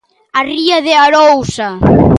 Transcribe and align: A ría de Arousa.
A 0.39 0.41
ría 0.51 0.77
de 0.85 0.93
Arousa. 1.05 1.69